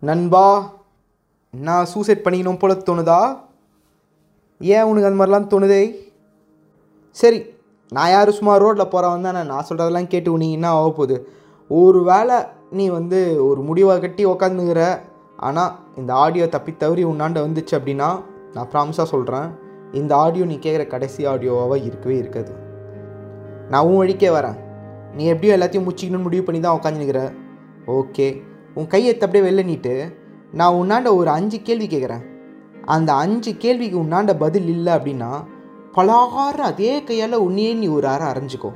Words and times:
நண்பா 0.00 0.72
நான் 1.50 1.84
சூசைட் 1.84 2.24
பண்ணிக்கணும் 2.24 2.58
போல 2.58 2.72
தோணுதா? 2.74 3.38
ஏன் 4.60 4.82
உனக்கு 4.82 5.08
அந்த 5.08 5.18
மாதிரிலாம் 5.20 5.50
தோணுதே? 5.52 5.94
சரி 7.10 7.44
நான் 7.90 8.10
யார்? 8.10 8.30
சும்மா 8.30 8.56
ரோட்டில் 8.56 8.88
போகிறவன் 8.88 9.22
தானே. 9.22 9.42
நான் 9.48 9.66
சொல்கிறதெல்லாம் 9.68 10.06
கேட்டு 10.06 10.36
நீ 10.36 10.52
என்ன 10.52 10.68
ஆக 10.68 10.88
போகுது? 10.88 11.28
ஒரு 11.68 12.04
வேளை 12.04 12.36
நீ 12.70 12.88
வந்து 12.88 13.46
ஒரு 13.46 13.60
முடிவை 13.60 14.00
கட்டி 14.00 14.26
உக்காந்துங்கிற 14.26 15.00
ஆனால் 15.36 15.74
இந்த 15.96 16.14
ஆடியோ 16.14 16.48
தப்பி 16.48 16.76
தவறி 16.76 17.04
உன்னாண்ட 17.04 17.38
வந்துச்சு 17.46 17.74
அப்படின்னா 17.78 18.22
நான் 18.54 18.70
ப்ராமிஸாக 18.72 19.12
சொல்கிறேன் 19.14 19.48
இந்த 19.92 20.16
ஆடியோ 20.16 20.44
நீ 20.44 20.56
கேட்குற 20.56 20.86
கடைசி 20.86 21.26
ஆடியோவாக 21.26 21.84
இருக்கவே 21.84 22.16
இருக்காது. 22.16 22.52
நான் 23.68 23.84
உன் 23.84 24.00
வழிக்கே 24.00 24.28
வரேன். 24.28 24.58
நீ 25.14 25.24
எப்படியும் 25.24 25.60
எல்லாத்தையும் 25.60 25.88
முடிச்சிக்கணும்னு 25.88 26.22
முடிவு 26.22 26.42
பண்ணி 26.42 26.60
தான் 26.60 26.78
உட்காந்துருக்கிற 26.78 27.34
ஓகே. 27.86 28.28
உன் 28.78 28.90
கையை 28.92 29.12
அப்படியே 29.18 29.44
வெளில 29.46 29.64
நீட்டு. 29.64 29.94
நான் 30.52 30.76
உன்னாண்ட 30.80 31.08
ஒரு 31.20 31.30
அஞ்சு 31.36 31.58
கேள்வி 31.68 31.86
கேட்குறேன். 31.86 32.24
அந்த 32.96 33.10
அஞ்சு 33.22 33.50
கேள்விக்கு 33.56 33.98
உன்னாண்ட 34.02 34.32
பதில் 34.38 34.68
இல்லை 34.68 34.92
அப்படின்னா 34.94 35.30
பலார 35.94 36.58
அதே 36.70 36.92
கையால் 37.04 37.42
உன்னையே 37.46 37.72
நீ 37.72 37.86
ஒரு 37.86 38.06
அரை 38.06 38.26
அரைஞ்சிக்கோ. 38.26 38.70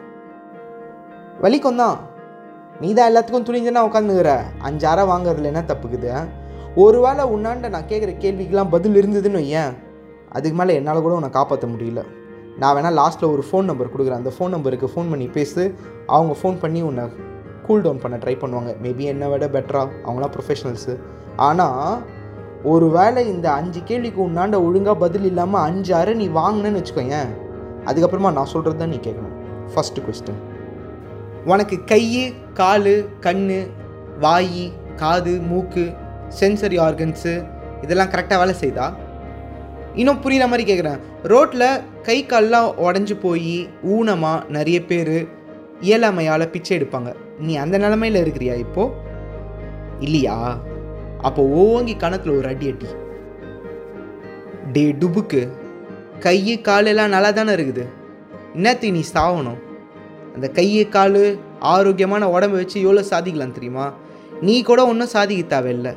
வலிக்கும் 1.43 1.81
தான். 1.83 1.99
நீ 2.81 2.89
தான் 2.93 3.11
எல்லாத்துக்கும் 3.11 3.47
துணிஞ்சுன்னா 3.49 3.81
உட்காந்துக்கிற 3.89 4.31
அஞ்சு 4.59 4.87
அரை 4.87 5.05
வாங்குறதுல 5.05 5.51
என்ன 5.53 5.65
தப்புக்குது 5.69 6.13
ஒருவேளை 6.75 7.25
உன்னாண்ட 7.25 7.69
நான் 7.75 7.91
கேட்குற 7.93 8.13
கேள்விக்கெலாம் 8.25 8.73
பதில் 8.75 8.99
இருந்ததுன்னு 9.01 9.41
ஏன் 9.61 9.73
அதுக்கு 10.29 10.59
மேலே 10.59 10.75
என்னால் 10.75 11.05
கூட 11.07 11.15
உன்னை 11.15 11.31
காப்பாற்ற 11.31 11.69
முடியல. 11.69 12.03
நான் 12.59 12.77
வேணால் 12.77 13.01
லாஸ்ட்டில் 13.01 13.33
ஒரு 13.33 13.45
ஃபோன் 13.51 13.69
நம்பர் 13.71 13.93
கொடுக்குறேன். 13.93 14.21
அந்த 14.21 14.33
ஃபோன் 14.39 14.55
நம்பருக்கு 14.57 14.87
ஃபோன் 14.87 15.11
பண்ணி 15.13 15.27
பேசு. 15.27 15.75
அவங்க 16.07 16.35
ஃபோன் 16.43 16.59
பண்ணி 16.61 16.83
உன்னை 16.83 17.05
கூல் 17.67 17.85
டவுன் 17.85 18.03
பண்ண 18.05 18.17
ட்ரை 18.23 18.35
பண்ணுவாங்க. 18.43 18.71
மேபி 18.85 19.05
என்னை 19.13 19.27
விட 19.33 19.47
பெட்டராக 19.55 19.99
அவங்களாம் 20.07 20.35
ப்ரொஃபஷனல்ஸு 20.37 20.95
ஆனால் 21.49 22.03
ஒரு 22.73 22.87
வேளை 22.97 23.21
இந்த 23.35 23.47
அஞ்சு 23.59 23.81
கேள்விக்கு 23.91 24.21
உன்னாண்ட 24.27 24.57
ஒழுங்காக 24.67 24.97
பதில் 25.05 25.27
இல்லாமல் 25.31 25.65
அஞ்சு 25.69 25.93
அரை 26.01 26.15
நீ 26.23 26.27
வாங்கினேன்னு 26.41 26.81
வச்சுக்கோங்க 26.81 27.19
அதுக்கப்புறமா 27.91 28.31
நான் 28.39 28.53
சொல்கிறது 28.55 28.81
தான் 28.81 28.93
நீ 28.95 28.99
கேட்கணும். 29.07 29.37
ஃபஸ்ட்டு 29.73 30.05
கொஸ்டின் 30.07 30.41
உனக்கு 31.53 31.77
கை 31.93 32.05
கால் 32.61 32.95
கண் 33.27 33.47
வாய் 34.25 34.67
காது 35.01 35.35
மூக்கு 35.51 35.85
சென்சரி 36.41 36.77
ஆர்கன்ஸு 36.87 37.33
இதெல்லாம் 37.85 38.13
கரெக்டாக 38.13 38.41
வேலை 38.43 38.55
செய்தா? 38.63 38.87
இன்னும் 40.01 40.21
புரியுற 40.25 40.45
மாதிரி 40.51 40.65
கேட்குறேன் 40.69 41.01
ரோட்டில் 41.33 41.67
கை 42.09 42.19
கால்லாம் 42.33 42.69
உடஞ்சி 42.87 43.15
போய் 43.25 43.57
ஊனமாக 43.95 44.47
நிறைய 44.57 44.79
பேர் 44.91 45.17
இயலாமையால் 45.89 46.53
பிச்சை 46.55 46.73
எடுப்பாங்க. 46.79 47.11
நீ 47.43 47.55
அந்த 47.57 47.79
நிலமையில் 47.79 48.21
இருக்கிறியா 48.25 48.57
இப்போது 48.57 48.93
இல்லையா? 49.99 50.61
அப்போ 51.19 51.43
ஓங்கி 51.43 51.97
கணத்தில் 51.97 52.37
ஒரு 52.37 52.49
அடி 52.49 52.67
அடி. 52.71 52.87
டே 54.73 54.93
டுபுக்கு. 54.93 55.49
கை 56.19 56.61
காலெல்லாம் 56.61 57.09
நல்லா 57.09 57.31
தானே 57.31 57.53
இருக்குது? 57.53 57.85
என்னத்துக்கு 58.55 58.93
நீ 58.93 59.03
சாவணும்? 59.15 59.61
அந்த 60.35 60.49
கை 60.49 60.89
கால் 60.89 61.39
ஆரோக்கியமான 61.59 62.31
உடம்பு 62.31 62.57
வச்சு 62.57 62.81
எவ்வளோ 62.81 63.03
சாதிக்கலாம் 63.03 63.53
தெரியுமா? 63.53 63.93
நீ 64.41 64.63
கூட 64.63 64.87
ஒன்றும் 64.87 65.07
சாதிக்க 65.07 65.61
தேவையில்ல. 65.61 65.97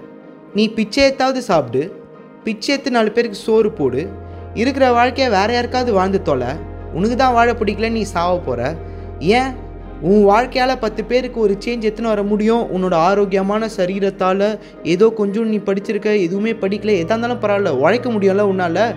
நீ 0.54 0.74
பிச்சை 0.74 1.04
எடுத்தாவது 1.10 1.38
சாப்பிடு. 1.38 2.04
பிச்சை 2.44 2.74
எடுத்து 2.74 2.92
நாலு 2.92 3.12
பேருக்கு 3.12 3.38
சோறு 3.38 3.72
போடு. 3.72 4.10
இருக்கிற 4.54 4.92
வாழ்க்கையை 4.92 5.34
வேற 5.34 5.54
யாருக்காவது 5.54 5.94
வாழ்ந்து 5.94 6.22
தொலை. 6.22 6.48
உனக்கு 6.94 7.16
தான் 7.16 7.34
வாழ 7.34 7.54
பிடிக்கல 7.54 7.92
நீ 7.92 8.02
சாவ 8.02 8.40
போகிற 8.40 8.76
ஏன்? 9.20 9.64
உன் 10.02 10.26
வாழ்க்கையால் 10.26 10.80
பத்து 10.80 11.04
பேருக்கு 11.04 11.40
ஒரு 11.40 11.58
சேஞ்ச் 11.66 11.82
எத்தனை 11.82 12.10
வர 12.10 12.24
முடியும்? 12.24 12.68
உன்னோட 12.76 12.94
ஆரோக்கியமான 12.94 13.70
சரீரத்தால் 13.78 14.60
ஏதோ 14.84 15.10
கொஞ்சம் 15.10 15.48
நீ 15.48 15.58
படிச்சிருக்க 15.58 16.22
எதுவுமே 16.22 16.52
படிக்கல 16.52 16.96
எதாக 16.98 17.18
இருந்தாலும் 17.18 17.42
பரவாயில்ல 17.42 17.70
உழைக்க 17.70 18.10
முடியும்ல 18.10 18.42
உன்னால்? 18.42 18.96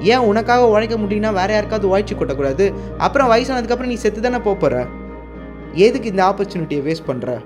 ஏன் 0.00 0.18
உனக்காக 0.18 0.68
உழைக்க 0.68 0.96
முடியும்னா 0.96 1.32
வேற 1.32 1.52
யாருக்காவது 1.52 1.96
உழைச்சி 1.96 2.16
கொட்டக்கூடாது? 2.16 2.72
அப்புறம் 2.98 3.30
வயசானதுக்கப்புறம் 3.30 3.86
நீ 3.86 3.94
செத்து 3.94 4.20
தானே 4.20 4.38
போகிற 4.38 4.86
எதுக்கு 5.74 6.08
இந்த 6.08 6.24
ஆப்பர்ச்சுனிட்டியை 6.24 6.82
வேஸ்ட் 6.88 7.08
பண்ணுற 7.08 7.40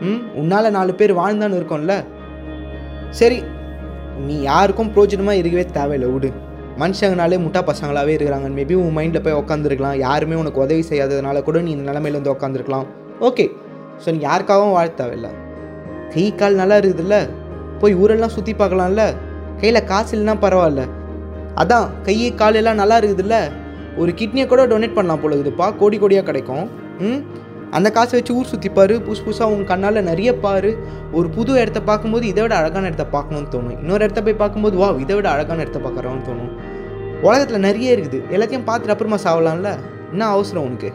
ம்? 0.00 0.22
உன்னால் 0.34 0.70
நாலு 0.70 0.94
பேர் 0.94 1.16
வாழ்ந்தான்னு 1.16 1.58
இருக்கோம்ல? 1.60 2.04
சரி 3.10 3.42
நீ 4.26 4.40
யாருக்கும் 4.40 4.92
பிரோஜனமாக 4.94 5.32
இருக்கவே 5.32 5.64
தேவையில்லை 5.64 6.10
விடு. 6.10 6.32
மனுஷங்கனாலே 6.80 7.36
முட்டா 7.44 7.60
பசங்களாகவே 7.70 8.12
இருக்கிறாங்க. 8.16 8.48
மேபி 8.56 8.74
உன் 8.74 8.96
மைண்டில் 8.96 9.22
போய் 9.22 9.32
உட்காந்துருக்கலாம் 9.32 9.96
யாருமே 9.96 10.34
உனக்கு 10.34 10.60
உதவி 10.60 10.80
செய்யாததுனால 10.80 11.42
கூட 11.42 11.60
நீ 11.60 11.70
இந்த 11.70 11.92
நிலமையில 11.92 12.18
வந்து 12.20 12.34
உட்காந்துருக்கலாம் 12.34 12.86
ஓகே 13.20 13.50
ஸோ 14.04 14.12
நீ 14.12 14.18
யாருக்காகவும் 14.18 14.70
வாழ 14.70 14.88
தேவையில்ல. 14.88 15.28
கை 16.14 16.34
கால் 16.34 16.54
நல்லா 16.54 16.76
இருக்குதுல்ல? 16.76 17.28
போய் 17.80 17.94
ஊரெல்லாம் 17.94 18.28
சுற்றி 18.28 18.54
பார்க்கலாம்ல? 18.54 19.16
கையில் 19.60 19.84
காசு 19.84 20.18
இல்லைன்னா 20.18 20.36
பரவாயில்ல. 20.40 20.82
அதான் 21.54 21.88
கை 22.02 22.34
கால் 22.34 22.54
எல்லாம் 22.54 22.74
நல்லா 22.74 22.98
இருக்குதுல்ல? 22.98 23.50
ஒரு 23.96 24.12
கிட்னியை 24.12 24.46
கூட 24.46 24.66
டொனேட் 24.66 24.94
பண்ணலாம் 24.94 25.20
போல 25.20 25.34
இருக்குதுப்பா 25.34 25.76
கோடி 25.76 25.98
கோடியாக 25.98 26.22
கிடைக்கும். 26.22 26.70
ம்? 26.98 27.20
அந்த 27.76 27.88
காசை 27.96 28.14
வச்சு 28.18 28.34
ஊர் 28.38 28.50
சுற்றி 28.52 28.68
புதுசு 28.76 29.22
புதுசாக 29.26 29.52
உங்கள் 29.54 29.70
கண்ணால் 29.70 30.06
நிறைய 30.10 30.30
பாரு. 30.44 30.70
ஒரு 31.18 31.28
புது 31.36 31.52
இடத்த 31.62 31.80
பார்க்கும்போது 31.90 32.24
இதை 32.32 32.42
விட 32.44 32.54
அழகான 32.60 32.86
இடத்த 32.90 33.06
பார்க்கணும்னு 33.16 33.50
தோணும். 33.54 33.76
இன்னொரு 33.82 34.04
இடத்த 34.06 34.22
போய் 34.26 34.40
பார்க்கும்போது 34.42 34.76
வா 34.82 34.88
இதை 35.04 35.16
விட 35.18 35.28
அழகான 35.34 35.60
இடத்த 35.64 35.80
பார்க்குறோன்னு 35.86 36.24
தோணும். 36.30 36.52
உலகத்தில் 37.26 37.66
நிறைய 37.68 37.96
இருக்குது. 37.96 38.18
எல்லாத்தையும் 38.34 38.66
பார்த்துட்டு 38.70 38.94
அப்புறமா 38.94 39.18
சாவலாம்ல? 39.26 39.70
என்ன 40.12 40.26
அவசரம் 40.36 40.66
உனக்கு? 40.68 40.90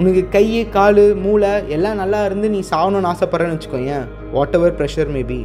உனக்கு 0.00 0.22
கை 0.28 0.46
கால் 0.76 1.04
மூளை 1.24 1.50
எல்லாம் 1.74 2.00
நல்லா 2.02 2.20
இருந்து 2.28 2.48
நீ 2.54 2.60
சாகணும்னு 2.70 3.10
ஆசைப்பட்றேன்னு 3.12 3.56
வச்சுக்கோங்க 3.56 3.96
whatever 4.58 4.76
pressure 4.78 5.10
maybe 5.16 5.40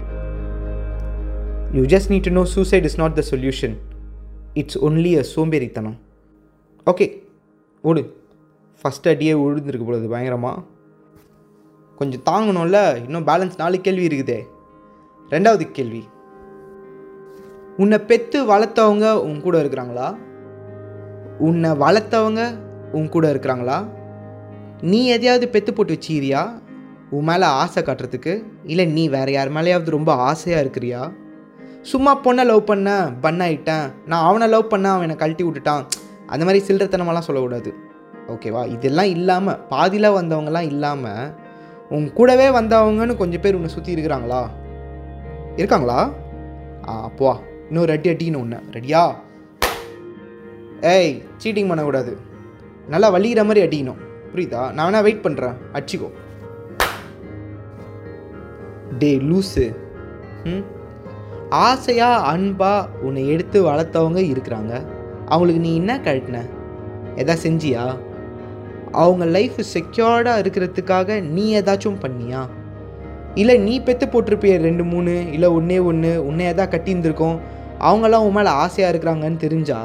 you 1.78 1.84
just 1.94 2.12
need 2.14 2.28
to 2.30 2.34
know 2.40 2.46
suicide 2.56 2.88
is 2.90 3.00
not 3.02 3.18
the 3.20 3.24
solution 3.32 3.76
it's 4.62 4.80
only 4.88 5.12
a 5.22 5.26
சோம்பேறித்தனம். 5.36 5.98
ஓகே 6.92 7.08
ஓடு. 7.84 8.02
ஃபஸ்ட் 8.82 9.08
அடியே 9.08 9.34
விழுந்திருக்கு 9.34 9.86
பொழுது 9.86 10.10
பயங்கரமாக 10.10 10.62
கொஞ்சம் 11.96 12.22
தாங்கணும்ல 12.26 13.04
இன்னும் 13.04 13.28
பேலன்ஸ் 13.28 13.58
நாலு 13.58 13.82
கேள்வி 13.82 14.08
இருக்குதே. 14.08 14.40
ரெண்டாவது 15.30 15.72
கேள்வி. 15.72 16.08
உன்னை 17.78 17.98
பெற்று 17.98 18.46
வளர்த்தவங்க 18.46 19.14
உன் 19.14 19.42
கூட 19.42 19.62
இருக்கிறாங்களா? 19.62 20.18
உன்னை 21.40 21.70
வளர்த்தவங்க 21.70 22.60
உன் 22.92 23.10
கூட 23.10 23.34
இருக்கிறாங்களா? 23.34 23.88
நீ 24.82 25.06
எதையாவது 25.06 25.48
பெற்று 25.48 25.74
போட்டு 25.74 25.94
வச்சிக்கிறியா? 25.94 26.62
உன் 27.10 27.24
மேலே 27.24 27.44
ஆசை 27.44 27.84
காட்டுறதுக்கு? 27.84 28.44
இல்லை 28.64 28.86
நீ 28.86 29.10
வேறு 29.10 29.32
யார் 29.32 29.52
மேலேயாவது 29.52 29.90
ரொம்ப 29.90 30.14
ஆசையாக 30.14 30.68
இருக்கிறியா? 30.68 31.14
சும்மா 31.82 32.22
பொண்ணை 32.22 32.46
லவ் 32.46 32.66
பண்ண 32.66 33.12
பண்ணாயிட்டேன் 33.22 33.92
நான் 34.06 34.26
அவனை 34.26 34.48
லவ் 34.48 34.70
பண்ண 34.70 34.92
அவனை 34.92 35.16
கழட்டி 35.16 35.44
விட்டுட்டான். 35.44 35.86
அந்த 36.28 36.46
மாதிரி 36.46 36.60
சில்லறத்தனமெல்லாம் 36.68 37.20
சொல்லக்கூடாது. 37.20 37.74
ஓகேவா? 38.30 38.68
இதெல்லாம் 38.68 39.06
இல்லாமல் 39.06 39.60
பாதியில் 39.70 40.16
வந்தவங்கலாம் 40.16 40.66
இல்லாமல் 40.66 41.34
உன் 41.90 42.14
கூடவே 42.14 42.48
வந்தவங்கன்னு 42.50 43.16
கொஞ்சம் 43.16 43.42
பேர் 43.42 43.56
உன்னை 43.56 43.70
சுற்றி 43.70 43.96
இருக்கிறாங்களா? 43.96 44.42
இருக்காங்களா? 45.56 46.12
ஆ 46.88 47.10
அப்போவா 47.10 47.36
இன்னும் 47.68 47.88
அடி 47.88 48.10
அட்டின்னு 48.10 48.40
ஒன்று 48.40 48.58
ரெடியா 48.72 49.16
ஏய் 50.82 51.24
சீட்டிங் 51.44 51.68
பண்ணக்கூடாது. 51.68 52.18
நல்லா 52.88 53.16
வலிகிற 53.16 53.44
மாதிரி 53.46 53.62
அடிக்கணும். 53.66 54.02
புரியுதா? 54.34 54.72
நான் 54.72 54.94
வேணா 54.94 55.02
வெயிட் 55.02 55.26
பண்ணுறேன் 55.26 55.56
அடிச்சிக்கோ. 55.74 56.10
டே 59.00 59.18
லூஸு 59.18 59.76
ம்? 60.44 60.64
ஆசையாக 61.50 62.22
அன்பாக 62.22 62.90
உன்னை 63.02 63.28
எடுத்து 63.28 63.64
வளர்த்தவங்க 63.64 64.20
இருக்கிறாங்க. 64.34 64.86
அவங்களுக்கு 65.26 65.62
நீ 65.62 65.76
என்ன 65.76 65.98
கழட்டின? 65.98 66.42
எதா 67.16 67.36
செஞ்சியா? 67.44 67.98
அவங்க 68.92 69.26
லைஃப் 69.26 69.58
செக்யூர்டாக 69.74 70.42
இருக்கிறதுக்காக 70.42 71.22
நீ 71.22 71.60
ஏதாச்சும் 71.60 72.02
பண்ணியா? 72.04 72.42
இல்லை 73.36 73.58
நீ 73.58 73.80
பெற்று 73.80 74.08
போட்டிருப்பிய 74.08 74.58
ரெண்டு 74.58 74.84
மூணு 74.84 75.31
இல்லை 75.31 75.50
ஒன்றே 75.50 75.80
ஒன்று 75.80 76.25
உன்னை 76.25 76.46
எதா 76.46 76.66
கட்டியிருந்திருக்கோம். 76.69 77.38
அவங்களாம் 77.80 78.25
உன் 78.28 78.31
மேலே 78.31 78.50
ஆசையாக 78.50 78.92
இருக்கிறாங்கன்னு 78.94 79.38
தெரிஞ்சா 79.38 79.81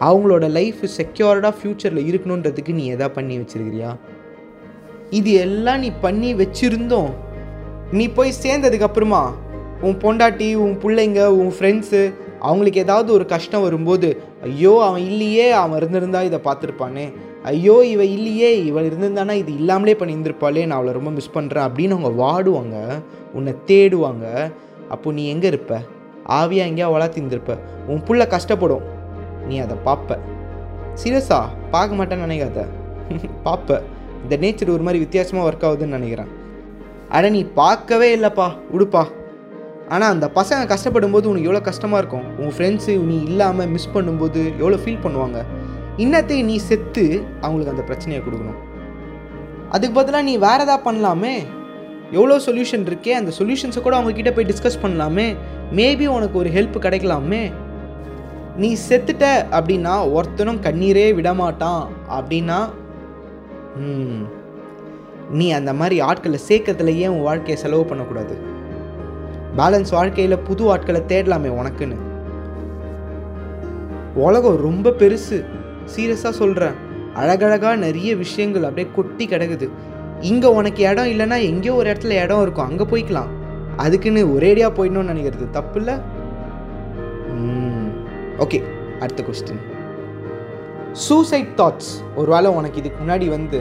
அவங்களோட 0.00 0.50
லைஃப் 0.50 0.82
செக்யூர்டாக 0.96 1.54
ஃப்யூச்சரில் 1.58 2.08
இருக்கணுன்றதுக்கு 2.10 2.72
நீ 2.72 2.94
எதா 2.94 3.08
பண்ணி 3.08 3.38
வச்சிருக்கிறியா? 3.38 3.96
இது 5.10 5.32
எல்லாம் 5.32 5.78
நீ 5.78 5.92
பண்ணி 6.00 6.34
வச்சிருந்தோம். 6.34 7.10
நீ 7.92 8.08
போய் 8.08 8.40
சேர்ந்ததுக்கப்புறமா 8.42 9.22
உன் 9.80 9.98
பொண்டாட்டி 10.02 10.54
உன் 10.54 10.78
பிள்ளைங்க 10.82 11.26
உன் 11.26 11.52
ஃப்ரெண்ட்ஸு 11.58 12.12
அவங்களுக்கு 12.40 12.80
ஏதாவது 12.80 13.12
ஒரு 13.12 13.26
கஷ்டம் 13.26 13.62
வரும்போது 13.62 14.22
ஐயோ 14.42 14.82
அவன் 14.82 15.02
இல்லையே 15.02 15.50
அவன் 15.50 15.76
இருந்திருந்தா 15.76 16.22
இதை 16.22 16.40
பார்த்துருப்பானே. 16.44 17.12
ஐயோ 17.48 17.74
இவ 17.84 18.04
இல்லையே 18.04 18.64
இவள் 18.64 18.88
இருந்திருந்தானா 18.90 19.32
இது 19.32 19.50
இல்லாமலே 19.54 19.94
பண்ணியிருந்திருப்பாளே 19.94 20.62
நான் 20.66 20.78
அவளை 20.78 20.92
ரொம்ப 20.92 21.10
மிஸ் 21.10 21.34
பண்ணுறேன் 21.34 21.66
அப்படின்னு 21.68 21.96
அவங்க 21.96 22.10
வாடுவாங்க. 22.22 22.76
உன்னை 23.32 23.54
தேடுவாங்க. 23.66 24.26
அப்போ 24.88 25.12
நீ 25.12 25.28
எங்கே 25.28 25.46
இருப்ப? 25.46 25.80
ஆவியாக 26.28 26.70
எங்கேயா 26.70 26.88
வளர்த்திருந்திருப்ப 26.94 27.58
உன் 27.86 28.02
புள்ள 28.02 28.22
கஷ்டப்படும். 28.26 28.84
நீ 29.48 29.58
அதை 29.58 29.76
பார்ப்ப 29.84 30.18
சீரியஸா? 31.02 31.40
பார்க்க 31.70 31.98
மாட்டேன்னு 31.98 32.26
நினைக்காத. 32.26 32.64
பார்ப்ப 33.46 33.82
இந்த 34.22 34.36
நேச்சர் 34.36 34.74
ஒரு 34.76 34.82
மாதிரி 34.82 34.98
வித்தியாசமாக 34.98 35.48
ஒர்க் 35.50 35.66
ஆகுதுன்னு 35.68 35.98
நினைக்கிறேன். 35.98 36.32
அட 37.08 37.28
நீ 37.28 37.44
பார்க்கவே 37.44 38.16
இல்லைப்பா. 38.16 38.48
உடுப்பா. 38.76 39.04
ஆனால் 39.88 40.12
அந்த 40.12 40.26
பசங்க 40.34 40.62
கஷ்டப்படும் 40.74 41.10
போது 41.10 41.28
உனக்கு 41.28 41.48
எவ்வளோ 41.48 41.60
கஷ்டமாக 41.60 42.00
இருக்கும்? 42.02 42.26
உன் 42.38 42.54
ஃப்ரெண்ட்ஸு 42.56 42.94
நீ 43.02 43.16
இல்லாமல் 43.22 43.68
மிஸ் 43.68 43.94
பண்ணும்போது 43.94 44.40
எவ்வளோ 44.58 44.76
ஃபீல் 44.76 45.04
பண்ணுவாங்க? 45.04 45.38
இன்னத்தை 46.04 46.36
நீ 46.48 46.56
செத்து 46.68 47.04
அவங்களுக்கு 47.40 47.72
அந்த 47.74 47.84
பிரச்சனையை 47.88 48.20
கொடுக்கணும். 48.24 48.58
அதுக்கு 49.74 49.94
பதிலாக 49.96 50.26
நீ 50.28 50.34
வேறு 50.44 50.64
எதாவது 50.66 50.84
பண்ணலாமே? 50.88 51.36
எவ்வளோ 52.10 52.36
சொல்யூஷன் 52.44 52.84
இருக்கே 52.88 53.14
அந்த 53.20 53.30
சொல்யூஷன்ஸை 53.38 53.80
கூட 53.82 53.94
அவங்கக்கிட்ட 53.98 54.30
போய் 54.34 54.50
டிஸ்கஸ் 54.50 54.82
பண்ணலாமே? 54.84 55.26
மேபி 55.78 56.06
உனக்கு 56.16 56.36
ஒரு 56.42 56.50
ஹெல்ப் 56.56 56.78
கிடைக்கலாமே? 56.84 57.42
நீ 58.56 58.70
செத்துட்ட 58.88 59.24
அப்படின்னா 59.58 59.94
ஒருத்தனும் 60.16 60.62
கண்ணீரே 60.66 61.06
விடமாட்டான். 61.18 61.84
அப்படின்னா 62.18 62.60
நீ 65.38 65.46
அந்த 65.58 65.72
மாதிரி 65.80 65.96
ஆட்களை 66.00 66.38
சேர்க்கறதுலையே 66.48 67.06
உன் 67.14 67.26
வாழ்க்கையை 67.26 67.58
செலவு 67.62 67.84
பண்ணக்கூடாது. 67.84 68.34
பேலன்ஸ் 69.58 69.92
வாழ்க்கையில் 69.96 70.44
புது 70.48 70.62
ஆட்களை 70.72 71.00
தேடலாமே 71.10 71.50
உனக்குன்னு. 71.60 71.98
உலகம் 74.26 74.58
ரொம்ப 74.66 74.94
பெருசு. 75.00 75.38
சீரியஸாக 75.94 76.34
சொல்கிறேன் 76.40 76.76
அழகழகாக 77.20 77.76
நிறைய 77.86 78.10
விஷயங்கள் 78.24 78.66
அப்படியே 78.68 78.88
கொட்டி 78.96 79.24
கிடக்குது. 79.26 79.66
இங்கே 80.30 80.48
உனக்கு 80.58 80.82
இடம் 80.90 81.10
இல்லைன்னா 81.12 81.38
எங்கேயோ 81.50 81.74
ஒரு 81.80 81.88
இடத்துல 81.92 82.16
இடம் 82.24 82.42
இருக்கும். 82.44 82.68
அங்கே 82.70 82.84
போய்க்கலாம். 82.92 83.32
அதுக்குன்னு 83.84 84.22
ஒரேடியாக 84.34 84.72
போயிடணும்னு 84.78 85.12
நினைக்கிறது 85.12 85.46
தப்பு 85.58 85.78
இல்லை? 85.80 85.96
ஓகே 88.44 88.58
அடுத்த 89.02 89.20
கொஸ்டின் 89.26 89.62
சூசைட் 91.04 91.50
தாட்ஸ் 91.60 91.92
ஒரு 92.20 92.28
வேளை 92.34 92.50
உனக்கு 92.58 92.80
இதுக்கு 92.82 93.00
முன்னாடி 93.02 93.26
வந்து 93.36 93.60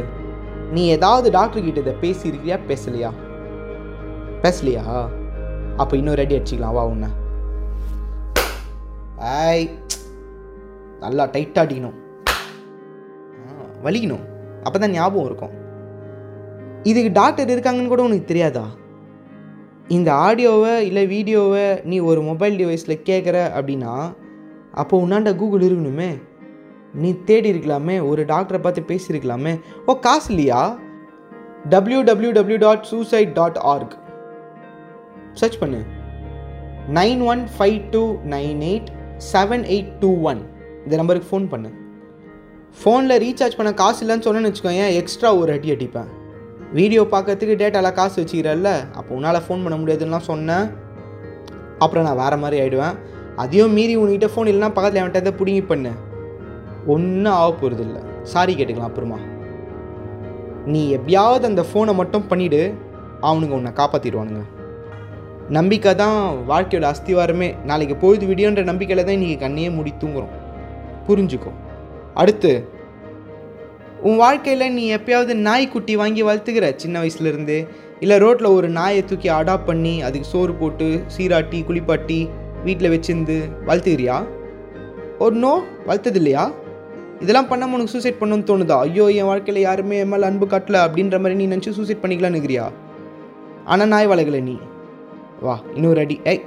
நீ 0.75 0.81
ஏதாவது 0.95 1.27
டாக்டர் 1.37 1.65
கிட்ட 1.65 1.79
இதை 1.83 1.93
பேசியிருக்கியா 2.03 2.57
பேசலையா? 2.69 3.11
பேசலையா? 4.43 4.83
அப்போ 5.81 5.93
இன்னொரு 5.99 6.23
அடி 6.23 6.37
அடிச்சிக்கலாம். 6.37 6.75
வா 6.77 6.83
உன்னை. 6.93 7.09
ஐ 9.51 9.57
நல்லா 11.03 11.25
டைட்டாக 11.35 11.65
அடிக்கணும். 11.65 11.97
வலிக்கணும். 13.83 14.25
அப்போ 14.63 14.77
தான் 14.79 14.91
ஞாபகம் 14.91 15.27
இருக்கும். 15.29 15.55
இதுக்கு 16.83 17.11
டாக்டர் 17.11 17.53
இருக்காங்கன்னு 17.53 17.93
கூட 17.93 18.03
உனக்கு 18.03 18.31
தெரியாதா? 18.31 18.65
இந்த 19.87 20.09
ஆடியோவை 20.13 20.73
இல்லை 20.79 21.07
வீடியோவை 21.07 21.67
நீ 21.83 21.99
ஒரு 21.99 22.21
மொபைல் 22.21 22.57
டிவைஸில் 22.61 23.03
கேட்குற 23.09 23.37
அப்படின்னா 23.57 23.93
அப்போ 24.71 24.95
உன்னாண்ட 25.05 25.35
கூகுள் 25.35 25.67
இருக்கணுமே. 25.67 26.09
நீ 26.93 27.09
தேடி 27.25 27.51
இருக்கலாமே 27.53 27.95
ஒரு 28.07 28.21
டாக்டரை 28.25 28.59
பார்த்து 28.61 28.89
பேசியிருக்கலாமே. 28.89 29.53
ஓ 29.85 29.93
காசு 29.99 30.29
இல்லையா? 30.33 30.79
W 31.69 32.01
W 32.01 32.31
W 32.31 32.57
dot 32.57 32.83
suicide 32.83 33.31
dot 33.39 33.57
org 33.73 33.95
search 35.33 35.59
பண்ணு. 35.59 35.79
Nine 36.93 37.23
one 37.31 37.41
five 37.57 37.79
two 37.89 38.03
nine 38.35 38.61
eight 38.71 38.89
seven 39.33 39.65
eight 39.75 39.91
two 39.99 40.11
one. 40.21 40.41
இந்த 40.83 40.95
நம்பருக்கு 40.95 41.31
ஃபோன் 41.31 41.47
பண்ணு. 41.49 41.69
ஃபோனில் 42.75 43.21
ரீசார்ஜ் 43.23 43.57
பண்ண 43.59 43.71
காசு 43.81 43.99
இல்லைன்னு 44.03 44.25
சொன்னேன்னு 44.25 44.49
வச்சுக்கோங்க 44.49 44.87
எக்ஸ்ட்ரா 45.01 45.29
ஒரு 45.41 45.51
அடி 45.55 45.69
அடிப்பேன். 45.75 46.09
வீடியோ 46.77 47.01
பார்க்கறதுக்கு 47.13 47.55
டேட்டாலாம் 47.61 47.95
காசு 47.99 48.15
வச்சுக்கிறல்ல 48.21 48.71
அப்போ 48.99 49.11
உன்னால் 49.17 49.43
ஃபோன் 49.45 49.63
பண்ண 49.65 49.75
முடியாதுன்னுலாம் 49.81 50.27
சொன்னேன். 50.31 50.65
அப்புறம் 51.83 52.05
நான் 52.07 52.19
வேறு 52.23 52.37
மாதிரி 52.43 52.57
ஆகிடுவேன் 52.63 52.97
அதையும் 53.43 53.75
மீறி 53.77 53.93
உன்கிட்ட 54.01 54.27
ஃபோன் 54.33 54.49
இல்லைன்னா 54.51 54.69
பக்கத்தில் 54.75 55.01
என்கிட்ட 55.01 55.23
எதை 55.23 55.33
பிடுங்கி 55.39 55.63
பண்ணு. 55.71 55.91
ஒன்றும் 56.93 57.35
ஆக 57.39 57.49
போகிறது 57.61 57.83
இல்லை. 57.87 58.01
சாரி 58.33 58.53
கேட்டுக்கலாம் 58.57 58.91
அப்புறமா. 58.91 59.19
நீ 60.71 60.81
எப்பயாவது 60.97 61.45
அந்த 61.51 61.63
ஃபோனை 61.69 61.93
மட்டும் 62.01 62.27
பண்ணிவிடு 62.31 62.61
அவனுங்க 63.27 63.55
உன்னை 63.59 63.71
காப்பாற்றிடுவானுங்க 63.79 64.43
நம்பிக்கை 65.57 65.91
தான் 66.01 66.19
வாழ்க்கையோட 66.49 66.85
அஸ்திவாரமே. 66.93 67.49
நாளைக்கு 67.69 67.95
பொழுது 68.03 68.25
விடியோன்ற 68.31 68.63
நம்பிக்கையில் 68.71 69.05
தான் 69.07 69.17
இன்றைக்கி 69.17 69.37
கண்ணையே 69.43 69.69
முடி 69.77 69.93
தூங்குறோம் 70.03 70.35
புரிஞ்சுக்கோ. 71.07 71.51
அடுத்து 72.21 72.51
உன் 74.07 74.19
வாழ்க்கையில் 74.21 74.73
நீ 74.73 74.83
எப்பயாவது 74.95 75.33
நாய்க்குட்டி 75.47 75.93
வாங்கி 76.01 76.21
வளர்த்துக்கிற? 76.23 76.65
சின்ன 76.75 76.95
வயசுலேருந்து. 77.03 77.57
இல்லை 77.99 78.17
ரோட்டில் 78.23 78.55
ஒரு 78.57 78.67
நாயை 78.77 79.01
தூக்கி 79.05 79.29
அடாப்ட் 79.37 79.69
பண்ணி 79.69 79.93
அதுக்கு 80.07 80.27
சோறு 80.33 80.53
போட்டு 80.53 80.87
சீராட்டி 81.15 81.59
குளிப்பாட்டி 81.69 82.19
வீட்டில் 82.65 82.93
வச்சிருந்து 82.93 83.37
வளர்த்துக்கிறியா? 83.67 84.17
ஒரு 85.25 85.35
நோ 85.43 85.53
வளர்த்தது 85.87 86.19
இல்லையா 86.21 86.43
இதெல்லாம் 87.23 87.49
பண்ணாமல் 87.51 87.75
உனக்கு 87.77 87.93
சூசைட் 87.95 88.19
பண்ணணும்னு 88.19 88.49
தோணுதா? 88.49 88.77
ஐயோ 88.87 89.05
என் 89.19 89.29
வாழ்க்கையில் 89.31 89.65
யாருமே 89.67 89.99
என் 90.03 90.11
மேலே 90.13 90.27
அன்பு 90.29 90.47
காட்டல. 90.51 90.79
அப்படின்ற 90.87 91.19
மாதிரி 91.23 91.39
நீ 91.41 91.47
நினச்சி 91.53 91.77
சூசைட் 91.79 92.03
பண்ணிக்கலான்னு 92.03 92.37
இருக்கிறியா 92.37 92.65
ஆனால் 93.73 93.91
நாய் 93.93 94.11
வளர்க்கல 94.13 94.41
நீ. 94.49 94.57
வா 95.45 95.55
இன்னொரு 95.75 96.01
அடி. 96.05 96.17
ஏய் 96.33 96.43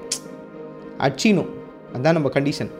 அச்சினும் 1.06 1.50
அதான் 1.96 2.16
நம்ம 2.19 2.31
கண்டிஷன் 2.37 2.70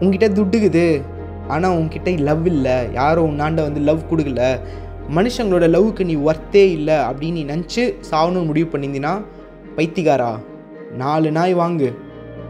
உங்ககிட்ட 0.00 0.28
துட்டுக்குது. 0.28 1.02
ஆனால் 1.48 1.70
உங்ககிட்ட 1.70 2.10
லவ் 2.10 2.46
இல்லை. 2.46 2.92
யாரும் 2.92 3.30
உன்னாண்ட 3.30 3.62
வந்து 3.66 3.80
லவ் 3.80 4.08
கொடுக்கல. 4.10 4.58
மனுஷங்களோட 5.16 5.66
லவ்வுக்கு 5.74 6.04
நீ 6.04 6.14
ஒர்த்தே 6.16 6.64
இல்லை 6.76 6.94
அப்படின்னு 6.94 7.32
நீ 7.32 7.44
நினச்சி 7.44 7.82
சாகணும்னு 8.10 8.44
முடிவு 8.44 8.68
பண்ணியிருந்தீன்னா 8.72 9.24
பைத்திகாரா 9.76 10.38
நாலு 10.96 11.30
நாய் 11.30 11.56
வாங்கு. 11.56 11.94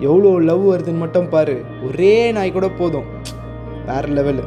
எவ்வளோ 0.00 0.30
லவ் 0.40 0.64
வருதுன்னு 0.72 0.98
மட்டும் 0.98 1.28
பாரு. 1.28 1.60
ஒரே 1.86 2.32
நாய் 2.32 2.52
கூட 2.52 2.68
போதும். 2.68 3.08
வேறு 3.86 4.08
லெவலு 4.08 4.44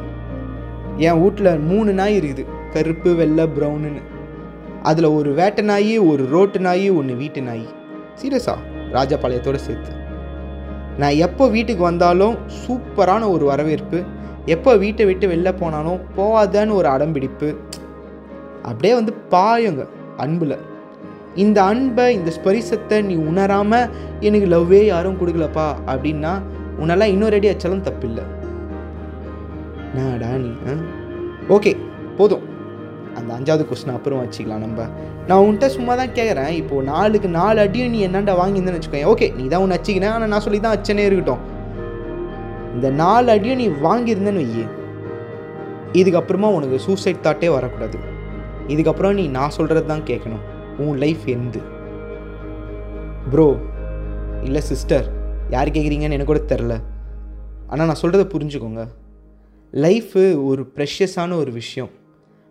என் 0.96 1.20
வீட்டில் 1.22 1.58
மூணு 1.58 1.92
நாய் 1.92 2.20
இருக்குது. 2.20 2.44
கருப்பு 2.70 3.14
வெள்ளை 3.14 3.44
ப்ரௌனுன்னு 3.44 4.02
அதில் 4.82 5.04
ஒரு 5.04 5.32
வேட்டை 5.34 5.64
நாய் 5.64 5.98
ஒரு 5.98 6.26
ரோட்டு 6.26 6.60
நாய் 6.60 6.90
ஒன்று 6.90 7.14
வீட்டு 7.14 7.42
நாய். 7.42 7.66
சீரியஸா? 8.20 8.54
ராஜபாளையத்தோடு 8.92 9.54
சேர்த்து. 9.54 9.92
நான் 11.00 11.18
எப்போ 11.26 11.44
வீட்டுக்கு 11.56 11.82
வந்தாலும் 11.88 12.36
சூப்பரான 12.60 13.22
ஒரு 13.34 13.44
வரவேற்பு. 13.50 13.98
எப்போ 14.54 14.70
வீட்டை 14.82 15.04
விட்டு 15.08 15.26
வெளில 15.32 15.50
போனாலும் 15.60 16.00
போகாதன்னு 16.16 16.76
ஒரு 16.78 16.88
அடம்பிடிப்பு. 16.94 17.48
அப்படியே 18.68 18.92
வந்து 18.98 19.12
பாயுங்க 19.34 19.82
அன்பில். 20.24 20.56
இந்த 21.44 21.58
அன்பை 21.70 22.06
இந்த 22.18 22.30
ஸ்பரிசத்தை 22.36 22.98
நீ 23.08 23.14
உணராமல் 23.30 23.90
எனக்கு 24.26 24.46
லவ்வே 24.54 24.80
யாரும் 24.92 25.18
கொடுக்கலப்பா 25.20 25.66
அப்படின்னா 25.92 26.32
உன்னெல்லாம் 26.82 27.12
இன்னொரு 27.14 27.36
அடி 27.38 27.48
அச்சாலும் 27.52 27.86
தப்பில்லை. 27.88 28.24
நாடா 29.96 30.30
நீ 30.44 30.50
ஓகே 31.56 31.72
போதும். 32.18 32.44
அந்த 33.28 33.38
அஞ்சாவது 33.38 33.64
கொஸ்டின் 33.70 33.96
அப்புறம் 33.96 34.20
வச்சுக்கலாம் 34.22 34.62
நம்ம. 34.64 34.84
நான் 35.28 35.40
உன்கிட்ட 35.44 35.66
சும்மா 35.74 35.94
தான் 36.00 36.12
கேட்குறேன் 36.18 36.52
இப்போது 36.58 36.86
நாலுக்கு 36.90 37.28
நாலு 37.38 37.58
அடியும் 37.64 37.90
நீ 37.94 37.98
என்னண்டா 38.06 38.34
வாங்கியிருந்தேன்னு 38.40 38.78
வச்சுக்கோங்க 38.78 39.08
ஓகே 39.12 39.26
நீ 39.38 39.44
தான் 39.52 39.62
ஒன்று 39.64 39.76
வச்சுக்கினேன் 39.76 40.12
ஆனால் 40.12 40.30
நான் 40.32 40.44
சொல்லி 40.44 40.60
தான் 40.66 40.74
வச்சனே 40.76 41.04
இருக்கட்டும். 41.08 41.42
இந்த 42.76 42.90
நாலு 43.00 43.28
அடியும் 43.34 43.60
நீ 43.62 43.66
வாங்கியிருந்தேன்னு 43.86 44.44
வையே. 44.44 44.64
இதுக்கப்புறமா 46.00 46.50
உனக்கு 46.58 46.78
சூசைட் 46.86 47.24
தாட்டே 47.26 47.50
வரக்கூடாது. 47.56 47.98
இதுக்கப்புறம் 48.74 49.18
நீ 49.20 49.26
நான் 49.36 49.54
சொல்கிறது 49.58 49.86
தான் 49.92 50.06
கேட்கணும். 50.12 50.44
உன் 50.86 50.98
லைஃப் 51.04 51.26
எந்து? 51.36 51.62
ப்ரோ 53.34 53.48
இல்லை 54.48 54.60
சிஸ்டர் 54.70 55.06
யார் 55.56 55.74
கேட்குறீங்கன்னு 55.76 56.18
எனக்கு 56.18 56.32
கூட 56.32 56.42
தெரில 56.54 56.74
ஆனால் 57.70 57.86
நான் 57.86 58.02
சொல்கிறத 58.02 58.26
புரிஞ்சுக்கோங்க. 58.34 58.82
லைஃபு 59.72 60.22
ஒரு 60.48 60.62
ப்ரெஷியஸான 60.76 61.36
ஒரு 61.42 61.50
விஷயம். 61.60 61.90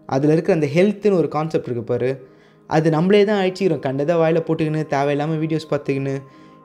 அதில் 0.08 0.30
இருக்கிற 0.30 0.58
அந்த 0.58 0.68
ஹெல்த்துன்னு 0.76 1.18
ஒரு 1.18 1.28
கான்செப்ட் 1.28 1.68
இருக்குது 1.68 1.82
பாரு. 1.82 2.28
அது 2.68 2.90
நம்மளே 2.90 3.24
தான் 3.26 3.40
அழிச்சிக்கிறோம். 3.44 3.80
கண்டதை 3.80 4.16
வாயில் 4.16 4.42
போட்டுக்கின்னு 4.42 4.88
தேவையில்லாமல் 4.88 5.40
வீடியோஸ் 5.40 5.72
பார்த்துக்கின்னு 5.72 6.16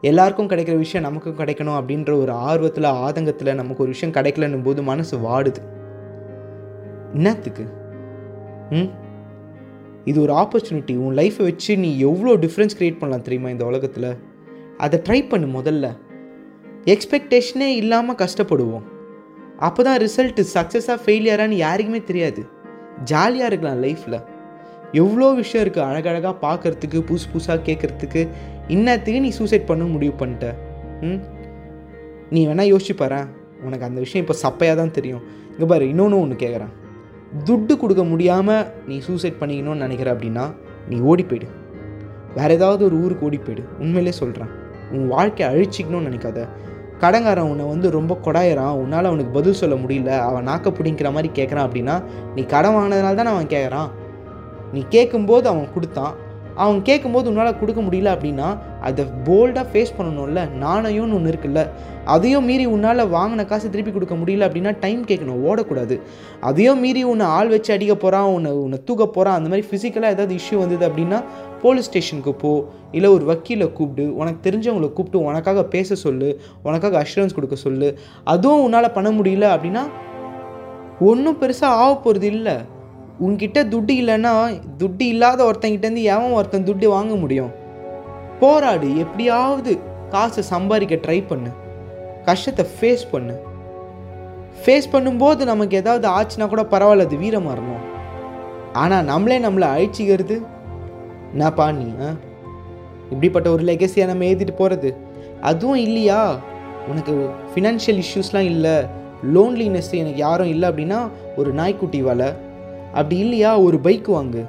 எல்லாருக்கும் 0.00 0.48
கிடைக்கிற 0.48 0.76
விஷயம் 0.76 1.06
நமக்கும் 1.06 1.38
கிடைக்கணும் 1.38 1.76
அப்படின்ற 1.80 2.18
ஒரு 2.18 2.32
ஆர்வத்தில் 2.32 2.84
ஆதங்கத்தில் 2.84 3.54
நமக்கு 3.54 3.82
ஒரு 3.82 3.90
விஷயம் 3.90 4.14
கிடைக்கலன்னும் 4.14 4.62
போது 4.62 4.82
மனசு 4.82 5.16
வாடுது. 5.18 5.60
என்னத்துக்கு? 7.14 7.64
ம்? 8.70 8.90
இது 10.04 10.20
ஒரு 10.20 10.32
ஆப்பர்ச்சுனிட்டி 10.32 10.96
உன் 10.96 11.16
லைஃப்பை 11.16 11.42
வச்சு 11.42 11.78
நீ 11.78 11.98
எவ்வளோ 11.98 12.36
டிஃப்ரென்ஸ் 12.36 12.76
க்ரியேட் 12.78 12.98
பண்ணலாம் 12.98 13.22
தெரியுமா 13.22 13.48
இந்த 13.48 13.64
உலகத்தில்? 13.64 14.16
அதை 14.78 15.00
ட்ரை 15.08 15.28
பண்ணு 15.28 15.60
முதல்ல. 15.60 15.96
எக்ஸ்பெக்டேஷனே 16.84 17.68
இல்லாமல் 17.74 18.16
கஷ்டப்படுவோம். 18.16 18.82
அப்போ 19.58 19.82
தான் 19.82 19.98
ரிசல்ட்டு 19.98 20.44
சக்ஸஸாக 20.54 20.98
ஃபெயிலியரான்னு 21.06 21.58
யாருக்குமே 21.66 22.02
தெரியாது. 22.02 22.60
ஜாலியாக 23.04 23.46
இருக்கலாம் 23.46 23.80
லைஃப்பில் 23.80 24.18
எவ்வளோ 24.92 25.32
விஷயம் 25.32 25.64
இருக்குது 25.64 25.84
அழகழகாக 25.84 26.34
பார்க்குறதுக்கு 26.42 26.98
புதுசு 27.00 27.28
புதுசாக 27.32 27.58
கேட்குறதுக்கு 27.66 28.28
இன்னத்துக்கு 28.68 29.20
நீ 29.20 29.30
சூசைட் 29.30 29.66
பண்ண 29.66 29.84
முடிவு 29.84 30.14
பண்ணிட்ட. 30.18 30.54
ம்? 31.02 31.20
நீ 32.30 32.46
வேணால் 32.46 32.70
யோசிச்சு 32.72 32.94
பாரு 32.94 33.20
உனக்கு 33.62 33.84
அந்த 33.84 34.00
விஷயம் 34.00 34.24
இப்போ 34.24 34.36
சப்பையாக 34.42 34.76
தான் 34.76 34.90
தெரியும். 34.90 35.22
இங்கே 35.50 35.64
பாரு 35.64 35.88
இன்னொன்று 35.88 36.20
ஒன்று 36.20 36.36
கேட்குறேன் 36.36 36.72
துட்டு 37.44 37.78
கொடுக்க 37.78 38.04
முடியாமல் 38.04 38.72
நீ 38.86 39.00
சூசைட் 39.00 39.40
பண்ணிக்கணும்னு 39.40 39.84
நினைக்கிற 39.84 40.14
அப்படின்னா 40.14 40.44
நீ 40.88 41.00
ஓடி 41.00 41.22
போயிடு. 41.22 41.48
வேறு 42.34 42.54
ஏதாவது 42.54 42.84
ஒரு 42.84 42.96
ஊருக்கு 42.96 43.26
ஓடி 43.26 43.36
போயிடு. 43.36 43.62
உண்மையிலே 43.78 44.10
சொல்கிறேன் 44.10 44.50
உன் 44.92 45.08
வாழ்க்கையை 45.08 45.54
அழிச்சிக்கணும்னு 45.54 46.08
நினைக்காத. 46.10 46.40
கடங்காரன் 47.04 47.50
உன்னை 47.52 47.64
வந்து 47.72 47.88
ரொம்ப 47.98 48.12
கொடாயிறான். 48.24 48.74
உன்னால் 48.82 49.10
அவனுக்கு 49.10 49.36
பதில் 49.38 49.60
சொல்ல 49.60 49.76
முடியல. 49.84 50.10
அவன் 50.28 50.48
நாக்க 50.48 50.72
பிடிங்கிற 50.78 51.10
மாதிரி 51.12 51.30
கேட்குறான் 51.38 51.66
அப்படின்னா 51.68 51.96
நீ 52.34 52.42
கடன் 52.54 52.76
வாங்கினதுனால 52.76 53.20
தான் 53.20 53.34
அவன் 53.36 53.52
கேட்குறான் 53.54 53.90
நீ 54.72 54.82
கேட்கும்போது 54.88 55.46
அவன் 55.48 55.72
கொடுத்தான். 55.74 56.12
அவன் 56.62 56.78
கேட்கும்போது 56.82 57.28
உன்னால் 57.30 57.58
கொடுக்க 57.58 57.80
முடியல 57.80 58.10
அப்படின்னா 58.14 58.48
அதை 58.80 59.02
போல்டாக 59.26 59.64
ஃபேஸ் 59.72 59.92
பண்ணணும்ல. 59.98 60.40
நாணயம்னு 60.62 61.16
ஒன்று 61.18 61.32
இருக்குல்ல. 61.32 61.60
அதையும் 62.14 62.44
மீறி 62.44 62.64
உன்னால் 62.66 63.02
வாங்கின 63.14 63.44
காசு 63.44 63.66
திருப்பி 63.70 63.92
கொடுக்க 63.92 64.14
முடியல 64.14 64.46
அப்படின்னா 64.48 64.72
டைம் 64.80 65.02
கேட்கணும் 65.04 65.42
ஓடக்கூடாது. 65.48 65.96
அதையும் 66.40 66.80
மீறி 66.80 67.02
உன்னை 67.12 67.26
ஆள் 67.36 67.52
வச்சு 67.54 67.72
அடிக்க 67.74 67.94
போகிறான் 67.94 68.28
உன்னை 68.36 68.52
உன்னை 68.64 68.80
தூக்க 68.84 69.06
போகிறான் 69.06 69.38
அந்த 69.38 69.48
மாதிரி 69.48 69.66
ஃபிசிக்கலாக 69.70 70.14
ஏதாவது 70.16 70.36
இஷ்யூ 70.40 70.58
வந்தது 70.58 70.86
அப்படின்னா 70.88 71.20
போலீஸ் 71.62 71.88
ஸ்டேஷனுக்கு 71.88 72.32
போ 72.34 72.50
இல்லை 72.90 73.10
ஒரு 73.10 73.24
வக்கீலை 73.24 73.72
கூப்பிடு 73.72 74.04
உனக்கு 74.16 74.50
தெரிஞ்சவங்களை 74.50 74.92
கூப்பிட்டு 74.92 75.24
உனக்காக 75.24 75.64
பேச 75.64 75.94
சொல்லு 75.94 76.40
உனக்காக 76.62 77.04
அஷூரன்ஸ் 77.04 77.34
கொடுக்க 77.34 77.56
சொல்லு 77.56 77.98
அதுவும் 78.24 78.62
உன்னால் 78.62 78.92
பண்ண 78.92 79.10
முடியல 79.10 79.48
அப்படின்னா 79.54 79.84
ஒன்றும் 81.00 81.38
பெருசாக 81.40 81.78
ஆக 81.82 81.92
போகிறது 81.94 82.26
இல்லை. 82.26 82.56
உன்கிட்ட 83.20 83.58
துட்டு 83.72 83.94
இல்லைன்னா 84.02 84.32
துட்டு 84.78 85.00
இல்லாத 85.00 85.40
ஒருத்தங்கிட்டேருந்து 85.44 86.02
எவன் 86.14 86.32
ஒருத்தன் 86.32 86.66
துட்டு 86.66 86.86
வாங்க 86.86 87.14
முடியும்? 87.14 87.52
போராடு 88.40 88.88
எப்படியாவது 88.98 89.72
காசை 90.10 90.42
சம்பாதிக்க 90.42 90.94
ட்ரை 90.94 91.26
பண்ணு. 91.26 91.50
கஷ்டத்தை 92.24 92.64
ஃபேஸ் 92.74 93.04
பண்ணு. 93.12 93.34
ஃபேஸ் 94.62 94.92
பண்ணும்போது 94.92 95.44
நமக்கு 95.44 95.76
ஏதாவது 95.76 96.06
ஆச்சுன்னா 96.08 96.48
கூட 96.48 96.62
பரவாயில்ல 96.62 97.06
அது 97.06 97.16
வீரமாக 97.16 97.48
மரணம் 97.48 97.84
ஆனால் 98.72 99.04
நம்மளே 99.04 99.38
நம்மளை 99.38 99.68
அழிச்சிக்கிறது 99.68 100.36
என்னப்பா 101.32 101.72
நீ 101.72 101.92
ஆ? 102.00 102.10
இப்படிப்பட்ட 103.04 103.50
ஒரு 103.50 103.64
லெகசியை 103.64 104.06
நம்ம 104.06 104.24
எழுதிட்டு 104.24 104.56
போகிறது 104.56 104.96
அதுவும் 105.40 105.76
இல்லையா? 105.76 106.38
உனக்கு 106.88 107.28
ஃபினான்ஷியல் 107.54 108.02
இஷ்யூஸ்லாம் 108.02 108.38
இல்லை. 108.38 108.84
லோன்லினஸ் 109.34 109.90
எனக்கு 109.92 110.16
யாரும் 110.16 110.46
இல்லை 110.46 110.68
அப்படின்னா 110.68 111.08
ஒரு 111.36 111.52
நாய்க்குட்டி 111.52 112.02
வலை 112.02 112.32
அப்படி 112.86 113.18
இல்லையா? 113.18 113.58
ஒரு 113.58 113.78
பைக் 113.78 114.10
வாங்கு. 114.10 114.46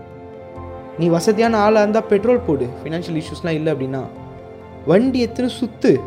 நீ 1.00 1.08
வசதியான 1.08 1.58
ஆளாக 1.58 1.80
இருந்தால் 1.80 2.10
பெட்ரோல் 2.10 2.40
போடு. 2.40 2.68
ஃபினான்ஷியல் 2.84 3.22
இஷ்யூஸ்லாம் 3.22 3.50
இல்லை 3.50 3.74
அப்படின்னா. 3.74 4.00
வண்டி 4.88 5.20
எத்தனை 5.20 5.56
சுற்று 5.56 6.00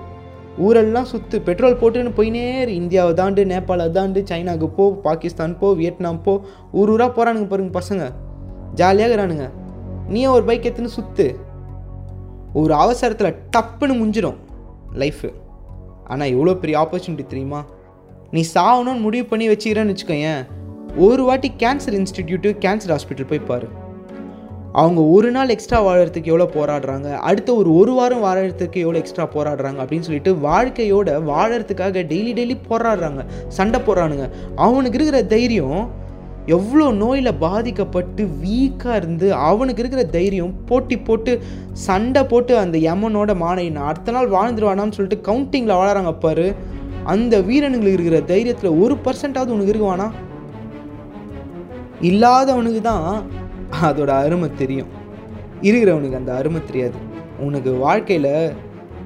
ஊரெல்லாம் 0.59 1.04
சுற்று 1.04 1.40
பெட்ரோல் 1.40 1.78
போட்டுன்னு 1.78 2.11
போயினே 2.16 2.68
இந்தியாவை 2.68 3.14
தாண்டு 3.14 3.45
நேபாளை 3.45 3.90
தாண்டு 3.90 4.25
சைனாவுக்கு 4.30 4.66
போ 4.66 4.90
பாகிஸ்தான் 4.90 5.59
போ 5.59 5.75
வியட்நாம் 5.75 6.23
போ. 6.23 6.40
ஊர் 6.73 6.90
ஊராக 6.90 7.11
போகிறானுங்க 7.11 7.47
பாருங்க 7.47 7.80
பசங்க. 7.80 8.11
ஜாலியாக 8.75 9.14
இருக்கிறானுங்க. 9.14 9.50
நீ 10.09 10.27
ஒரு 10.27 10.43
பைக் 10.43 10.63
எடுத்துன்னு 10.63 10.95
சுற்று 10.97 11.37
ஒரு 12.53 12.75
அவசரத்தில் 12.75 13.37
டப்புன்னு 13.57 13.97
முடிஞ்சிடும் 14.01 14.37
லைஃபு 14.95 15.31
ஆனால் 16.05 16.29
எவ்வளோ 16.29 16.55
பெரிய 16.55 16.79
ஆப்பர்ச்சுனிட்டி 16.79 17.27
தெரியுமா? 17.27 17.65
நீ 18.31 18.45
சாகணும்னு 18.55 19.01
முடிவு 19.01 19.25
பண்ணி 19.25 19.49
வச்சுக்கிறேன்னு 19.49 19.95
வச்சுக்கோயேன் 19.95 20.47
ஒரு 20.97 21.25
வாட்டி 21.25 21.53
கேன்சர் 21.59 21.97
இன்ஸ்டிடியூட்டு 21.99 22.51
கேன்சர் 22.65 22.93
ஹாஸ்பிட்டல் 22.93 23.27
போய் 23.27 23.39
பாரு. 23.39 23.69
அவங்க 24.73 25.01
ஒரு 25.03 25.31
நாள் 25.31 25.49
எக்ஸ்ட்ரா 25.49 25.85
வாழறதுக்கு 25.85 26.33
எவ்வளோ 26.33 26.47
போராடுறாங்க? 26.55 27.15
அடுத்த 27.15 27.55
ஒரு 27.55 27.75
ஒரு 27.75 27.93
வாரம் 27.93 28.25
வாழறதுக்கு 28.25 28.77
எவ்வளோ 28.77 28.99
எக்ஸ்ட்ரா 28.99 29.27
போராடுறாங்க 29.27 29.79
அப்படின்னு 29.85 30.01
சொல்லிட்டு 30.01 30.33
வாழ்க்கையோட 30.35 31.09
வாழறதுக்காக 31.33 32.05
டெய்லி 32.13 32.33
டெய்லி 32.39 32.57
போராடுறாங்க. 32.71 33.25
சண்டை 33.49 33.81
போடுறானுங்க. 33.81 34.31
அவனுக்கு 34.57 34.99
இருக்கிற 34.99 35.23
தைரியம் 35.23 36.05
எவ்வளோ 36.47 36.91
நோயில் 36.91 37.38
பாதிக்கப்பட்டு 37.38 38.25
வீக்காக 38.43 38.97
இருந்து 38.97 39.35
அவனுக்கு 39.35 39.83
இருக்கிற 39.83 40.03
தைரியம் 40.17 40.53
போட்டி 40.67 40.99
போட்டு 40.99 41.33
சண்டை 41.73 42.25
போட்டு 42.25 42.59
அந்த 42.59 42.79
யமனோட 42.79 43.33
மானை 43.43 43.65
அடுத்த 43.91 44.12
நாள் 44.12 44.29
வாழ்ந்துருவானான்னு 44.29 44.97
சொல்லிட்டு 44.99 45.33
கவுண்டிங்கில் 45.33 45.79
வாழறாங்க 45.81 46.19
பாரு. 46.19 46.55
அந்த 47.05 47.41
வீரனுங்களுக்கு 47.41 47.99
இருக்கிற 47.99 48.21
தைரியத்தில் 48.35 48.79
ஒரு 48.83 48.97
பர்சன்டாவது 49.05 49.55
உனக்கு 49.57 49.75
இருக்குவானா? 49.75 50.07
இல்லாதவனுக்கு 52.00 52.81
தான் 52.81 53.23
அதோட 53.83 54.09
அருமை 54.09 54.50
தெரியும். 54.55 54.88
இருக்கிறவனுக்கு 55.62 56.21
அந்த 56.21 56.35
அருமை 56.35 56.61
தெரியாது. 56.67 56.99
உனக்கு 57.41 57.73
வாழ்க்கையில் 57.73 58.33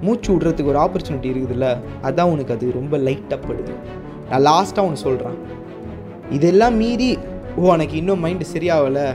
மூச்சு 0.01 0.35
விடுறதுக்கு 0.35 0.73
ஒரு 0.73 0.79
ஆப்பர்ச்சுனிட்டி 0.79 1.31
இருக்குதுல்ல 1.33 1.69
அதான் 2.03 2.33
உனக்கு 2.35 2.55
அது 2.55 2.73
ரொம்ப 2.73 2.99
லைட்டாக 2.99 3.41
படுது. 3.49 3.75
நான் 4.31 4.47
லாஸ்ட்டாக 4.51 4.89
ஒன்று 4.89 5.05
சொல்கிறேன் 5.07 5.59
இதெல்லாம் 6.37 6.77
மீறி 6.77 7.11
ஓ 7.59 7.63
உனக்கு 7.75 7.95
இன்னும் 8.01 8.23
மைண்டு 8.25 8.47
சரியாகலை 8.55 9.07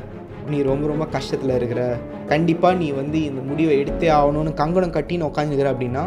நீ 0.49 0.57
ரொம்ப 0.61 0.85
ரொம்ப 0.91 1.05
கஷ்டத்தில் 1.13 1.53
இருக்கிற. 1.57 1.81
கண்டிப்பாக 2.31 2.77
நீ 2.81 2.87
வந்து 2.91 3.17
இந்த 3.29 3.41
முடிவை 3.49 3.75
எடுத்தே 3.81 4.09
ஆகணும்னு 4.17 4.51
கங்கணம் 4.61 4.95
கட்டின்னு 4.97 5.29
உட்காந்துக்கிற 5.29 5.69
அப்படின்னா 5.73 6.03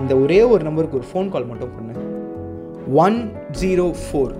இந்த 0.00 0.12
ஒரே 0.16 0.40
ஒரு 0.52 0.62
நம்பருக்கு 0.64 0.98
ஒரு 1.00 1.08
ஃபோன் 1.10 1.30
கால் 1.30 1.48
மட்டும் 1.50 1.74
பண்ணு. 1.76 1.94
ஒன் 3.04 3.18
ஜீரோ 3.60 3.86
ஃபோர் 4.02 4.34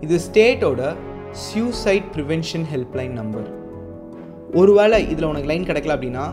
இது 0.00 0.18
ஸ்டேட்டோட 0.26 0.82
சியூசைட் 1.46 2.06
ப்ரிவென்ஷன் 2.14 2.66
ஹெல்ப்லைன் 2.72 3.12
நம்பர் 3.12 3.48
ஒருவேளை 4.54 4.98
இதில் 5.12 5.30
உனக்கு 5.32 5.50
லைன் 5.50 5.68
கிடைக்கல 5.68 5.96
அப்படின்னா 5.96 6.24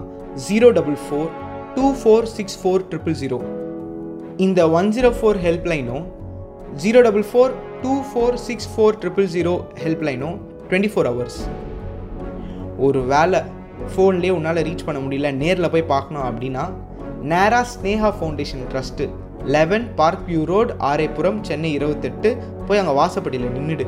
zero 0.48 0.70
double 0.72 1.00
four 1.06 1.30
two 1.76 1.88
four 2.02 2.28
six 2.38 2.58
four 2.62 2.86
triple 2.90 3.18
zero 3.22 3.40
இந்த 4.38 4.62
one 4.70 4.90
zero 4.92 5.10
four 5.20 5.40
ஹெல்ப்லைனும் 5.46 6.06
zero 6.76 7.02
double 7.02 7.28
four 7.30 7.54
two 7.82 7.94
four 8.10 8.36
six 8.48 8.70
four 8.74 8.98
triple 9.02 9.28
zero 9.36 9.54
ஹெல்ப்லைனும் 9.84 10.38
twenty 10.70 10.90
four 10.94 11.08
hours 11.10 11.40
ஒரு 12.86 13.00
வேலை 13.12 13.40
ஃபோன்லேயே 13.92 14.34
உன்னால் 14.38 14.62
ரீச் 14.68 14.86
பண்ண 14.88 15.00
முடியல 15.06 15.30
நேரில் 15.42 15.72
போய் 15.74 15.92
பார்க்கணும் 15.94 16.26
அப்படின்னா 16.30 16.64
நேரா 17.32 17.62
Sneha 17.74 18.10
foundation 18.18 18.64
trust 18.72 19.06
eleven 19.56 19.86
park 20.00 20.26
view 20.30 20.42
road 20.52 20.72
Arepuram 20.90 21.40
Chennai 21.42 21.72
இருபத்தெட்டு 21.78 22.30
போய் 22.68 22.82
அங்கே 22.82 22.96
வாசப்படியில் 23.00 23.54
நின்றுடு 23.58 23.86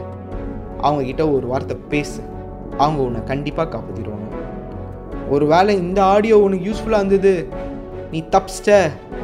அவங்கக்கிட்ட 0.85 1.23
ஒரு 1.35 1.45
வார்த்தை 1.51 1.77
பேசு. 1.93 2.19
அவங்க 2.77 2.99
உன்னை 3.07 3.21
கண்டிப்பாக 3.31 3.69
காப்பாற்றிடுவாங்க 3.73 4.27
ஒரு 5.35 5.45
வேளை 5.53 5.73
இந்த 5.85 5.99
ஆடியோ 6.13 6.35
உனக்கு 6.45 6.67
யூஸ்ஃபுல்லாக 6.69 7.03
இருந்தது 7.03 7.33
நீ 8.11 8.19
தப்பிச்சிட்ட 8.35 8.77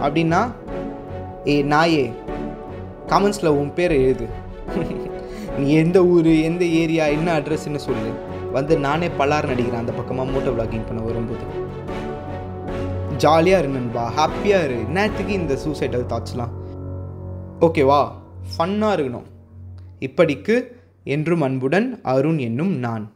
அப்படின்னா 0.06 0.42
ஏ 1.54 1.56
நாயே 1.74 2.06
கமெண்ட்ஸில் 3.12 3.56
உன் 3.60 3.74
பேரை 3.78 3.98
எழுது. 4.06 4.28
நீ 5.58 5.72
எந்த 5.72 6.06
ஊர் 6.06 6.26
எந்த 6.26 6.66
ஏரியா 6.66 7.06
என்ன 7.06 7.40
அட்ரஸ்ன்னு 7.40 7.76
சொல்லு. 7.76 8.12
வந்து 8.52 8.78
நானே 8.78 9.08
பலார் 9.08 9.50
நடிக்கிறேன். 9.52 9.78
அந்த 9.78 9.92
பக்கமாக 9.92 10.32
மோட்டோ 10.32 10.52
விளாகிங் 10.52 10.86
பண்ண 10.86 11.02
வரும்போது. 11.02 11.44
ஜாலியாக 13.18 13.64
இரு 13.64 13.74
நண்பா. 13.74 14.12
ஹாப்பியாக 14.18 14.64
இரு. 14.66 14.84
நேற்றுக்கு 14.94 15.28
இந்த 15.28 15.58
சூசைடல் 15.68 16.12
தாட்ஸ்லாம் 16.14 16.54
ஓகேவா 17.62 18.08
ஃபன்னாக 18.58 18.98
இருக்கணும். 18.98 19.28
இப்படிக்கு 20.00 20.64
என்றும் 21.04 21.42
அன்புடன் 21.42 22.00
அருண் 22.02 22.38
என்னும் 22.38 22.74
நான். 22.74 23.12